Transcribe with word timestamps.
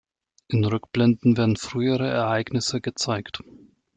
In 0.47 0.65
Rückblenden 0.65 1.37
werden 1.37 1.57
frühere 1.57 2.09
Ereignisse 2.09 2.81
gezeigt. 2.81 3.43